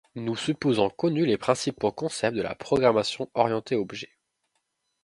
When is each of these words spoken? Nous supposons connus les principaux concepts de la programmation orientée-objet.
Nous 0.15 0.35
supposons 0.35 0.89
connus 0.89 1.27
les 1.27 1.37
principaux 1.37 1.91
concepts 1.91 2.35
de 2.35 2.41
la 2.41 2.55
programmation 2.55 3.29
orientée-objet. 3.35 4.17